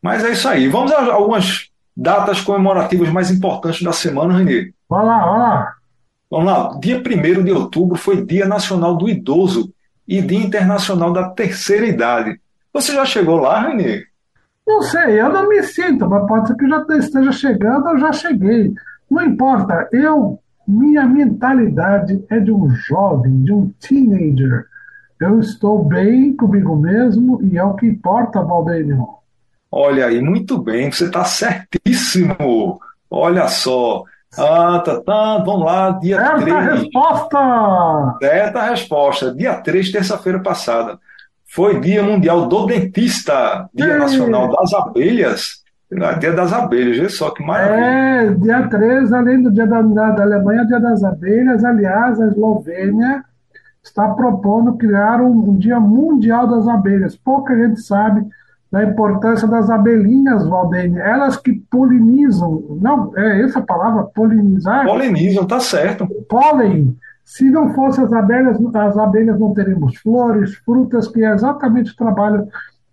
Mas 0.01 0.25
é 0.25 0.31
isso 0.31 0.49
aí. 0.49 0.67
Vamos 0.67 0.91
a 0.91 1.05
algumas 1.13 1.70
datas 2.01 2.41
comemorativas 2.41 3.09
mais 3.09 3.29
importantes 3.29 3.83
da 3.83 3.93
semana, 3.93 4.39
Renê. 4.39 4.73
Vai 4.89 5.05
lá, 5.05 5.19
vai 5.19 5.39
lá. 5.39 5.73
Vamos 6.31 6.45
lá. 6.47 6.79
Dia 6.79 6.97
1 6.97 7.43
de 7.43 7.51
outubro 7.51 7.95
foi 7.95 8.25
Dia 8.25 8.47
Nacional 8.47 8.95
do 8.95 9.07
Idoso 9.07 9.71
e 10.07 10.19
Dia 10.19 10.39
Internacional 10.39 11.13
da 11.13 11.29
Terceira 11.29 11.85
Idade. 11.85 12.41
Você 12.73 12.93
já 12.93 13.05
chegou 13.05 13.37
lá, 13.37 13.67
Renê? 13.67 14.03
Não 14.65 14.81
sei, 14.81 15.21
eu 15.21 15.29
não 15.31 15.47
me 15.47 15.61
sinto, 15.61 16.09
mas 16.09 16.25
pode 16.27 16.47
ser 16.47 16.55
que 16.55 16.67
já 16.67 16.85
esteja 16.97 17.31
chegando 17.31 17.87
ou 17.87 17.97
já 17.99 18.11
cheguei. 18.11 18.73
Não 19.09 19.23
importa, 19.23 19.87
eu, 19.91 20.39
minha 20.67 21.05
mentalidade 21.05 22.23
é 22.29 22.39
de 22.39 22.51
um 22.51 22.67
jovem, 22.69 23.43
de 23.43 23.53
um 23.53 23.71
teenager. 23.79 24.65
Eu 25.19 25.39
estou 25.39 25.83
bem 25.83 26.35
comigo 26.35 26.75
mesmo 26.75 27.39
e 27.43 27.59
é 27.59 27.63
o 27.63 27.75
que 27.75 27.85
importa, 27.85 28.41
Valdênio. 28.41 29.20
Olha 29.71 30.07
aí, 30.07 30.21
muito 30.21 30.57
bem, 30.57 30.91
você 30.91 31.05
está 31.05 31.23
certíssimo. 31.23 32.79
Olha 33.09 33.47
só. 33.47 34.03
Ah, 34.37 34.81
tá, 34.83 35.01
tá, 35.01 35.37
vamos 35.39 35.65
lá, 35.65 35.91
dia 35.91 36.17
Certa 36.17 36.41
3. 36.41 36.65
resposta! 36.81 38.17
Certa 38.21 38.63
resposta. 38.63 39.35
Dia 39.35 39.55
3, 39.55 39.91
terça-feira 39.91 40.39
passada. 40.39 40.97
Foi 41.53 41.79
Dia 41.81 42.01
Mundial 42.01 42.47
do 42.47 42.65
Dentista, 42.65 43.69
Dia. 43.73 43.97
Nacional 43.97 44.49
das 44.49 44.73
Abelhas. 44.73 45.61
Dia 46.19 46.31
das 46.31 46.53
Abelhas, 46.53 46.97
veja 46.97 47.09
só 47.09 47.31
que 47.31 47.43
maravilha. 47.43 47.85
É, 47.85 48.33
dia 48.35 48.67
3, 48.69 49.11
além 49.11 49.41
do 49.41 49.51
Dia 49.51 49.67
da 49.67 49.81
da 49.81 50.23
Alemanha, 50.23 50.65
Dia 50.65 50.79
das 50.79 51.03
Abelhas. 51.03 51.65
Aliás, 51.65 52.19
a 52.21 52.27
Eslovênia 52.27 53.25
está 53.83 54.07
propondo 54.09 54.77
criar 54.77 55.19
um, 55.21 55.49
um 55.49 55.57
Dia 55.57 55.79
Mundial 55.79 56.47
das 56.47 56.69
Abelhas. 56.69 57.17
Pouca 57.17 57.53
gente 57.53 57.81
sabe 57.81 58.25
da 58.71 58.83
importância 58.83 59.47
das 59.47 59.69
abelhinhas, 59.69 60.47
Valdene, 60.47 60.97
elas 60.97 61.35
que 61.35 61.53
polinizam, 61.69 62.77
não, 62.81 63.11
é 63.17 63.41
essa 63.41 63.61
palavra, 63.61 64.03
polinizar? 64.03 64.85
Polinizam, 64.85 65.45
tá 65.45 65.59
certo. 65.59 66.07
Pólen. 66.29 66.97
Se 67.25 67.49
não 67.49 67.73
fossem 67.73 68.03
as 68.03 68.13
abelhas, 68.13 68.57
as 68.73 68.97
abelhas 68.97 69.39
não 69.39 69.53
teríamos 69.53 69.97
flores, 69.97 70.55
frutas, 70.65 71.07
que 71.07 71.23
é 71.23 71.33
exatamente 71.33 71.91
o 71.91 71.95
trabalho 71.95 72.47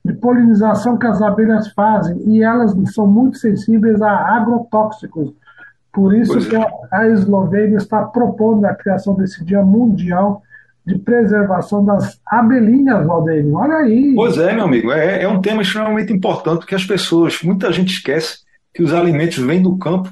de 0.04 0.12
polinização 0.14 0.96
que 0.96 1.06
as 1.06 1.22
abelhas 1.22 1.68
fazem, 1.68 2.18
e 2.26 2.42
elas 2.42 2.74
são 2.92 3.06
muito 3.06 3.38
sensíveis 3.38 4.02
a 4.02 4.36
agrotóxicos. 4.36 5.32
Por 5.92 6.14
isso 6.14 6.32
pois 6.32 6.46
que 6.46 6.56
é. 6.56 6.66
a 6.90 7.08
Eslovênia 7.08 7.76
está 7.76 8.04
propondo 8.04 8.64
a 8.64 8.74
criação 8.74 9.14
desse 9.14 9.44
Dia 9.44 9.62
Mundial 9.62 10.42
de 10.88 10.98
preservação 10.98 11.84
das 11.84 12.18
abelhinhas, 12.26 13.06
Valdeir. 13.06 13.46
Olha 13.54 13.76
aí. 13.76 14.14
Pois 14.14 14.38
é, 14.38 14.54
meu 14.54 14.64
amigo. 14.64 14.90
É, 14.90 15.22
é 15.22 15.28
um 15.28 15.40
tema 15.40 15.60
extremamente 15.60 16.10
importante 16.10 16.64
que 16.64 16.74
as 16.74 16.84
pessoas, 16.84 17.42
muita 17.42 17.70
gente 17.70 17.92
esquece 17.92 18.38
que 18.72 18.82
os 18.82 18.94
alimentos 18.94 19.36
vêm 19.36 19.60
do 19.60 19.76
campo, 19.76 20.08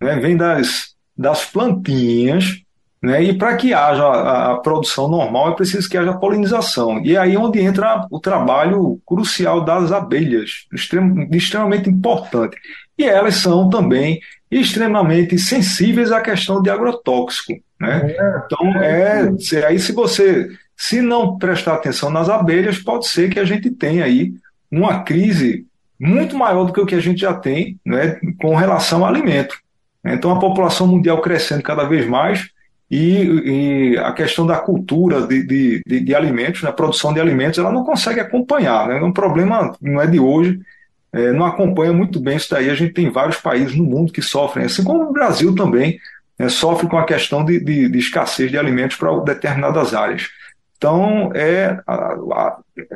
né, 0.00 0.20
vêm 0.20 0.36
das, 0.36 0.94
das 1.18 1.44
plantinhas 1.44 2.62
Né? 3.02 3.24
E 3.24 3.32
para 3.36 3.56
que 3.56 3.74
haja 3.74 4.04
a, 4.04 4.52
a, 4.52 4.56
produção 4.58 5.08
normal 5.08 5.50
é 5.50 5.56
preciso 5.56 5.88
que 5.88 5.98
haja 5.98 6.12
polinização. 6.12 7.02
E 7.04 7.16
é 7.16 7.18
aí 7.18 7.36
onde 7.36 7.60
entra 7.60 8.06
o 8.10 8.20
trabalho 8.20 9.00
crucial 9.04 9.64
das 9.64 9.90
abelhas, 9.90 10.66
extrem, 10.72 11.28
extremamente 11.32 11.90
importante. 11.90 12.56
E 12.96 13.04
elas 13.04 13.36
são 13.36 13.68
também 13.68 14.20
extremamente 14.48 15.36
sensíveis 15.38 16.12
à 16.12 16.20
questão 16.20 16.62
de 16.62 16.70
agrotóxico. 16.70 17.54
Né? 17.80 18.14
É, 18.16 18.42
então, 18.46 18.82
é, 18.82 19.32
é, 19.54 19.66
aí 19.66 19.78
se 19.80 19.92
você 19.92 20.48
se 20.76 21.00
não 21.00 21.38
prestar 21.38 21.74
atenção 21.74 22.10
nas 22.10 22.28
abelhas, 22.28 22.78
pode 22.78 23.06
ser 23.06 23.30
que 23.30 23.38
a 23.38 23.44
gente 23.44 23.70
tenha 23.70 24.04
aí 24.04 24.32
uma 24.70 25.02
crise 25.02 25.66
muito 25.98 26.36
maior 26.36 26.64
do 26.64 26.72
que 26.72 26.80
o 26.80 26.86
que 26.86 26.94
a 26.94 27.00
gente 27.00 27.20
já 27.20 27.34
tem 27.34 27.78
né, 27.86 28.18
com 28.40 28.54
relação 28.56 29.04
ao 29.04 29.06
alimento. 29.06 29.56
Então, 30.04 30.32
a 30.32 30.40
população 30.40 30.86
mundial 30.86 31.20
crescendo 31.20 31.62
cada 31.62 31.84
vez 31.84 32.06
mais, 32.08 32.48
e, 32.94 33.94
e, 33.94 33.98
a 33.98 34.12
questão 34.12 34.46
da 34.46 34.58
cultura 34.58 35.26
de, 35.26 35.42
de, 35.46 35.82
de, 35.86 36.00
de 36.00 36.14
alimentos, 36.14 36.62
né, 36.62 36.70
produção 36.70 37.10
de 37.14 37.18
alimentos, 37.18 37.58
ela 37.58 37.72
não 37.72 37.84
consegue 37.84 38.20
acompanhar. 38.20 38.86
Né? 38.86 38.98
É 38.98 39.02
um 39.02 39.14
problema, 39.14 39.74
não 39.80 39.98
é 39.98 40.06
de 40.06 40.20
hoje, 40.20 40.60
é, 41.10 41.32
não 41.32 41.46
acompanha 41.46 41.90
muito 41.94 42.20
bem 42.20 42.36
isso 42.36 42.50
daí. 42.50 42.68
A 42.68 42.74
gente 42.74 42.92
tem 42.92 43.08
vários 43.08 43.38
países 43.38 43.74
no 43.74 43.84
mundo 43.84 44.12
que 44.12 44.20
sofrem, 44.20 44.66
assim 44.66 44.84
como 44.84 45.04
o 45.04 45.12
Brasil 45.12 45.54
também 45.54 45.98
né, 46.38 46.50
sofre 46.50 46.86
com 46.86 46.98
a 46.98 47.06
questão 47.06 47.42
de, 47.42 47.64
de, 47.64 47.88
de 47.88 47.98
escassez 47.98 48.50
de 48.50 48.58
alimentos 48.58 48.98
para 48.98 49.18
determinadas 49.20 49.94
áreas. 49.94 50.28
Então, 50.76 51.32
é, 51.34 51.78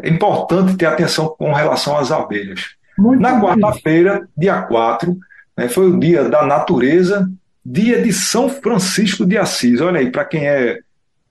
é 0.03 0.09
importante 0.11 0.77
ter 0.77 0.85
atenção 0.85 1.35
com 1.39 1.55
relação 1.55 1.97
às 1.97 2.13
abelhas. 2.13 2.75
Muito 2.99 3.23
Na 3.23 3.41
quarta-feira, 3.41 4.29
dia 4.37 4.61
4, 4.61 5.17
né, 5.57 5.71
foi 5.71 5.89
o 5.89 5.99
dia 5.99 6.29
da 6.29 6.45
natureza 6.45 7.27
dia 7.69 8.01
de 8.01 8.13
São 8.13 8.49
Francisco 8.49 9.27
de 9.27 9.37
Assis. 9.37 9.81
Olha 9.81 9.99
aí, 9.99 10.11
para 10.11 10.25
quem 10.25 10.47
é, 10.47 10.79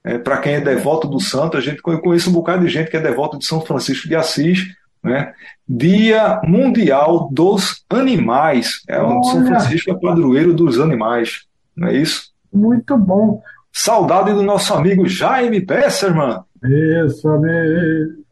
é 0.04 0.18
para 0.18 0.36
quem 0.38 0.54
é 0.54 0.60
devoto 0.60 1.08
do 1.08 1.18
santo, 1.18 1.56
a 1.56 1.60
gente 1.60 1.80
conhece 1.80 2.28
um 2.28 2.32
bocado 2.32 2.64
de 2.64 2.70
gente 2.70 2.90
que 2.90 2.96
é 2.96 3.00
devoto 3.00 3.38
de 3.38 3.46
São 3.46 3.62
Francisco 3.62 4.06
de 4.06 4.14
Assis, 4.14 4.66
né? 5.02 5.32
Dia 5.66 6.40
Mundial 6.44 7.28
dos 7.32 7.84
Animais. 7.88 8.82
É 8.86 9.00
o 9.00 9.22
São 9.22 9.46
Francisco 9.46 9.90
é 9.90 9.94
padroeiro 9.94 10.52
dos 10.52 10.78
animais, 10.78 11.46
não 11.74 11.88
é 11.88 11.96
isso? 11.96 12.30
Muito 12.52 12.96
bom. 12.98 13.42
Saudade 13.72 14.32
do 14.32 14.42
nosso 14.42 14.74
amigo 14.74 15.08
Jaime 15.08 15.60
Besserman. 15.60 16.40
Bésame, 16.60 18.24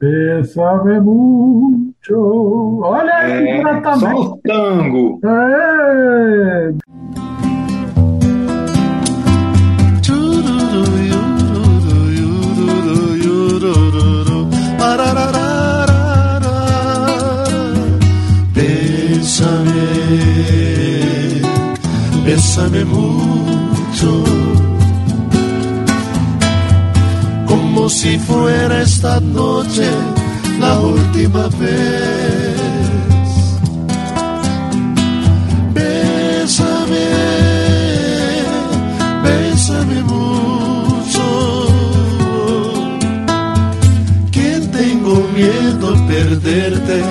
bésame 0.00 1.00
muito. 1.00 2.80
Olha 2.82 3.14
aí, 3.14 3.48
é, 3.48 3.96
Só 3.98 4.14
o 4.14 4.36
tango. 4.38 5.20
É. 5.24 6.87
bésame 22.58 22.84
mucho, 22.84 24.24
como 27.46 27.88
si 27.88 28.18
fuera 28.18 28.82
esta 28.82 29.20
noche 29.20 29.88
la 30.58 30.80
última 30.80 31.48
vez. 31.60 32.56
Bésame, 35.72 37.06
bésame 39.22 40.02
mucho, 40.02 41.26
que 44.32 44.60
tengo 44.72 45.28
miedo 45.34 45.94
perderte, 46.08 47.02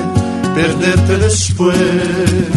perderte 0.56 1.18
después. 1.18 2.57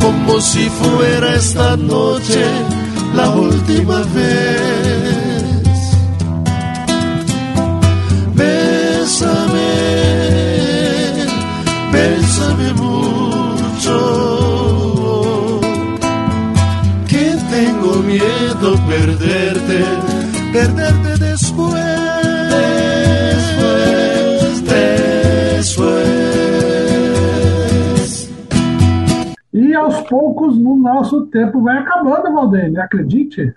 como 0.00 0.40
si 0.40 0.68
fuera 0.68 1.34
esta 1.34 1.76
noche 1.76 2.44
la 3.16 3.30
última 3.30 4.02
vez. 4.14 5.56
Bésame, 8.34 9.72
bésame 11.92 12.72
mucho, 12.74 13.98
que 17.08 17.36
tengo 17.50 17.96
miedo 18.02 18.78
perderte, 18.88 19.84
perderte 20.52 21.05
poucos 30.08 30.58
no 30.58 30.76
nosso 30.76 31.26
tempo 31.26 31.62
vai 31.62 31.78
acabando, 31.78 32.32
Valdênio, 32.32 32.80
acredite. 32.80 33.54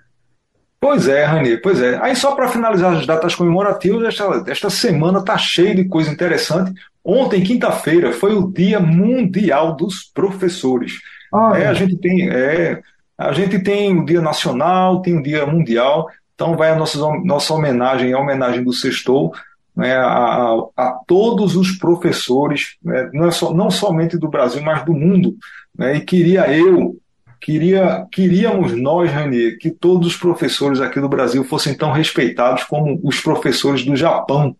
Pois 0.80 1.08
é, 1.08 1.24
Rani, 1.24 1.58
pois 1.58 1.80
é. 1.80 1.98
Aí 2.02 2.16
só 2.16 2.34
para 2.34 2.48
finalizar 2.48 2.94
as 2.94 3.06
datas 3.06 3.34
comemorativas, 3.34 4.02
esta, 4.02 4.44
esta 4.50 4.70
semana 4.70 5.18
está 5.18 5.36
cheia 5.36 5.74
de 5.74 5.84
coisa 5.84 6.10
interessante. 6.10 6.72
Ontem, 7.04 7.42
quinta-feira, 7.42 8.12
foi 8.12 8.34
o 8.34 8.50
Dia 8.50 8.80
Mundial 8.80 9.76
dos 9.76 10.04
Professores. 10.04 10.94
Ah, 11.32 11.52
é, 11.54 11.66
a 11.66 11.74
gente 11.74 11.96
tem, 11.98 12.30
é, 12.30 12.80
a 13.16 13.32
gente 13.32 13.58
tem 13.58 13.98
o 13.98 14.04
Dia 14.04 14.22
Nacional, 14.22 15.02
tem 15.02 15.18
o 15.18 15.22
Dia 15.22 15.44
Mundial. 15.44 16.08
Então 16.34 16.56
vai 16.56 16.70
a 16.70 16.76
nossa, 16.76 16.98
nossa 17.24 17.52
homenagem, 17.52 18.14
a 18.14 18.18
homenagem 18.18 18.64
do 18.64 18.72
Sextou, 18.72 19.32
né, 19.76 19.94
a, 19.96 20.56
a, 20.76 21.00
todos 21.06 21.56
os 21.56 21.72
professores, 21.72 22.76
né, 22.82 23.10
não, 23.12 23.26
é 23.26 23.30
só, 23.30 23.52
não 23.52 23.70
somente 23.70 24.18
do 24.18 24.28
Brasil, 24.28 24.62
mas 24.62 24.82
do 24.84 24.94
mundo. 24.94 25.36
Né, 25.76 25.96
e 25.96 26.00
queria 26.00 26.52
eu, 26.52 26.96
queria, 27.40 28.06
queríamos 28.12 28.72
nós, 28.72 29.10
Rani, 29.10 29.56
que 29.56 29.70
todos 29.70 30.08
os 30.08 30.16
professores 30.16 30.80
aqui 30.80 31.00
do 31.00 31.08
Brasil 31.08 31.42
fossem 31.44 31.74
tão 31.74 31.90
respeitados 31.90 32.64
como 32.64 33.00
os 33.02 33.20
professores 33.20 33.84
do 33.84 33.96
Japão. 33.96 34.54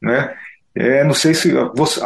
Né? 0.00 0.34
É, 0.74 1.04
não, 1.04 1.14
sei 1.14 1.34
se, 1.34 1.52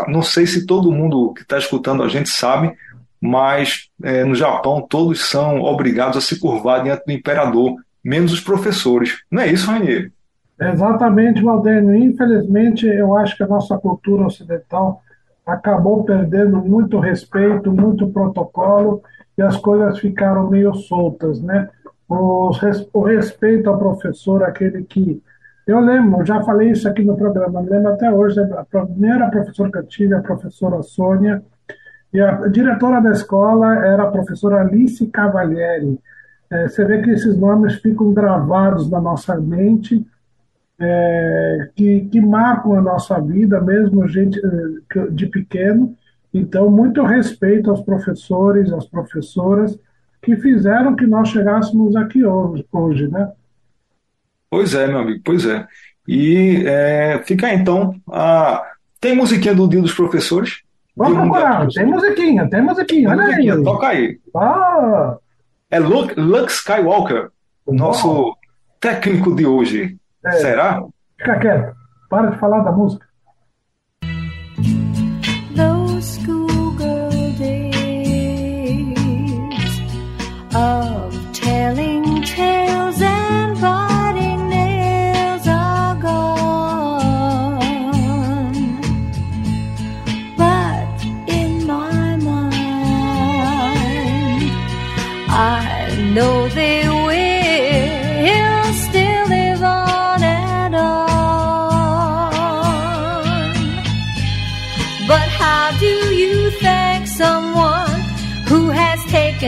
não 0.09 0.23
sei 0.23 0.47
se 0.47 0.67
todo 0.67 0.93
mundo 0.93 1.33
que 1.35 1.43
está 1.43 1.59
escutando 1.59 2.03
a 2.03 2.09
gente 2.09 2.29
sabe, 2.29 2.73
mas 3.21 3.89
é, 4.03 4.25
no 4.25 4.35
Japão 4.35 4.81
todos 4.89 5.29
são 5.29 5.61
obrigados 5.61 6.17
a 6.17 6.21
se 6.21 6.39
curvar 6.39 6.83
diante 6.83 7.05
do 7.05 7.13
imperador, 7.13 7.77
menos 8.03 8.33
os 8.33 8.41
professores. 8.41 9.19
Não 9.31 9.43
é 9.43 9.53
isso, 9.53 9.71
Ranier? 9.71 10.11
Exatamente, 10.59 11.43
Valdênio. 11.43 11.95
Infelizmente, 11.95 12.87
eu 12.87 13.17
acho 13.17 13.37
que 13.37 13.43
a 13.43 13.47
nossa 13.47 13.79
cultura 13.79 14.27
ocidental 14.27 15.03
acabou 15.53 16.05
perdendo 16.05 16.59
muito 16.59 16.99
respeito, 16.99 17.73
muito 17.73 18.09
protocolo 18.09 19.03
e 19.37 19.43
as 19.43 19.57
coisas 19.57 19.99
ficaram 19.99 20.49
meio 20.49 20.75
soltas, 20.75 21.41
né? 21.41 21.69
O, 22.09 22.51
respeito 23.05 23.71
ao 23.71 23.79
professor, 23.79 24.43
aquele 24.43 24.83
que. 24.83 25.23
Eu 25.67 25.79
lembro, 25.79 26.25
já 26.25 26.43
falei 26.43 26.71
isso 26.71 26.89
aqui 26.89 27.05
no 27.05 27.17
programa, 27.17 27.61
lembro 27.61 27.93
até 27.93 28.11
hoje, 28.13 28.41
a 28.41 28.65
primeira 28.65 29.31
professora 29.31 29.71
que 29.71 29.79
eu 29.79 29.87
tive, 29.87 30.15
a 30.15 30.21
professora 30.21 30.83
Sônia, 30.83 31.43
E 32.13 32.21
a 32.21 32.49
diretora 32.49 33.01
da 33.01 33.13
escola 33.13 33.87
era 33.87 34.03
a 34.03 34.11
professora 34.11 34.63
Alice 34.63 35.07
Cavalieri. 35.07 36.01
É, 36.51 36.67
você 36.67 36.85
vê 36.85 37.01
que 37.01 37.11
esses 37.11 37.39
nomes 37.39 37.75
ficam 37.77 38.13
gravados 38.13 38.91
na 38.91 39.01
nossa 39.01 39.37
mente, 39.37 40.05
é, 40.81 41.69
que, 41.77 42.07
que 42.07 42.21
marcam 42.21 42.75
a 42.75 42.81
nossa 42.81 43.21
vida, 43.21 43.61
mesmo 43.61 44.09
gente 44.09 44.41
é, 44.45 45.07
de 45.11 45.27
pequeno. 45.27 45.95
Então, 46.33 46.71
muito 46.71 47.03
respeito 47.03 47.71
aos 47.71 47.83
professores, 47.83 48.73
às 48.73 48.87
professoras 48.87 49.79
que 50.23 50.37
fizeram 50.37 50.97
que 50.97 51.07
nós 51.07 51.29
chegássemos 51.29 51.97
aqui 51.97 52.25
hoje, 52.25 52.67
hoje 52.73 53.09
né? 53.09 53.31
Pois 54.51 54.75
é, 54.75 54.87
meu 54.87 54.99
amigo, 54.99 55.21
pois 55.25 55.47
é. 55.47 55.67
E 56.07 56.65
é, 56.67 57.23
fica 57.25 57.53
então. 57.53 57.95
A... 58.11 58.65
Tem 59.01 59.17
musiquinha 59.17 59.55
do 59.55 59.69
Dia 59.69 59.81
dos 59.81 59.95
Professores? 59.95 60.63
Vamos 60.97 61.19
procurar, 61.19 61.67
tem 61.69 61.87
musiquinha, 61.87 62.51
tem 62.51 62.61
musiquinha, 62.61 63.11
olha 63.11 63.23
musiquinha, 63.23 63.55
aí. 63.55 63.65
Toca 63.65 63.87
aí. 63.87 64.19
Ah. 64.37 65.17
É 65.71 65.79
Luke, 65.79 66.21
Luke 66.21 66.53
Skywalker, 66.53 67.31
nosso 67.67 68.37
técnico 68.79 69.35
de 69.35 69.47
hoje. 69.47 69.97
É. 70.25 70.31
Será? 70.33 70.85
Fica 71.19 71.39
quieto, 71.39 71.77
para 72.09 72.31
de 72.31 72.39
falar 72.39 72.61
da 72.61 72.73
música. 72.73 73.07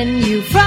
when 0.02 0.20
you 0.20 0.61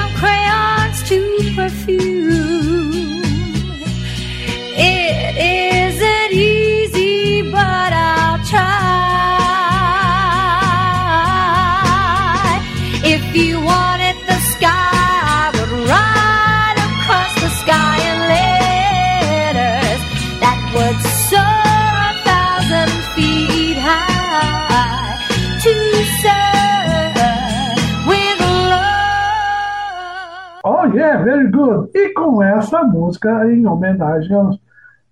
yeah, 31.15 31.23
very 31.23 31.49
good. 31.49 31.89
E 31.93 32.13
com 32.13 32.41
essa 32.41 32.84
música 32.84 33.49
em 33.49 33.65
homenagem 33.65 34.36
aos 34.36 34.60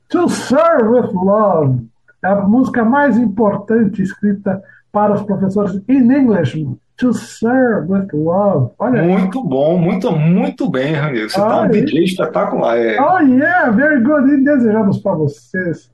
To 0.09 0.29
Serve 0.29 0.87
with 0.87 1.11
Love, 1.13 1.87
é 2.23 2.27
a 2.27 2.41
música 2.41 2.83
mais 2.83 3.17
importante 3.17 4.01
escrita 4.01 4.61
para 4.91 5.13
os 5.13 5.23
professores 5.23 5.81
in 5.87 6.11
English. 6.11 6.65
To 6.97 7.11
Serve 7.11 7.91
with 7.91 8.07
Love. 8.13 8.71
Olha 8.77 9.01
aí. 9.01 9.07
Muito 9.07 9.43
bom, 9.43 9.77
muito, 9.79 10.11
muito 10.11 10.69
bem, 10.69 10.93
Ramiro. 10.93 11.29
Você 11.29 11.39
tá 11.39 11.61
um 11.61 11.63
Aí. 11.63 11.69
DJ 11.69 12.03
espetacular. 12.03 12.77
É. 12.77 13.01
Oh 13.01 13.19
yeah, 13.19 13.71
very 13.71 14.01
good. 14.01 14.31
E 14.31 14.43
desejamos 14.43 14.99
para 14.99 15.15
vocês, 15.15 15.91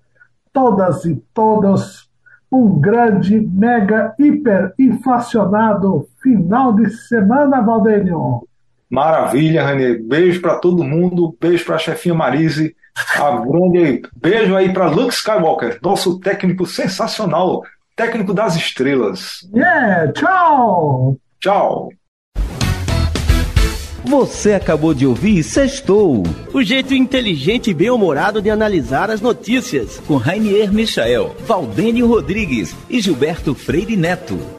todas 0.52 1.06
e 1.06 1.15
todos, 1.34 2.10
um 2.52 2.80
grande, 2.80 3.39
mega, 3.39 4.13
hiper 4.19 4.74
inflacionado 4.78 6.08
final 6.22 6.74
de 6.74 6.89
semana, 6.89 7.62
Valdênio. 7.62 8.43
Maravilha, 8.89 9.65
Renê. 9.65 9.95
Beijo 9.97 10.41
para 10.41 10.56
todo 10.56 10.84
mundo. 10.84 11.36
Beijo 11.39 11.65
para 11.65 11.75
a 11.75 11.80
chefinha 11.80 12.15
Marise. 12.15 12.75
A 13.15 13.32
grande 13.45 14.02
beijo 14.15 14.56
aí 14.56 14.73
para 14.73 14.89
Luke 14.89 15.13
Skywalker, 15.13 15.80
nosso 15.82 16.19
técnico 16.19 16.65
sensacional, 16.65 17.63
técnico 17.95 18.34
das 18.34 18.56
estrelas. 18.56 19.47
Yeah, 19.54 20.12
tchau! 20.12 21.17
Tchau. 21.39 21.89
Você 24.04 24.54
acabou 24.54 24.93
de 24.93 25.06
ouvir 25.06 25.43
Sextou, 25.43 26.23
o 26.54 26.63
jeito 26.63 26.93
inteligente 26.93 27.69
e 27.69 27.73
bem-humorado 27.73 28.41
de 28.41 28.49
analisar 28.49 29.10
as 29.12 29.21
notícias, 29.21 29.99
com 30.08 30.17
Rainier 30.17 30.73
Michael, 30.73 31.36
Valdênio 31.45 32.08
Rodrigues 32.08 32.75
e 32.89 32.99
Gilberto 32.99 33.54
Freire 33.54 33.95
Neto. 33.95 34.59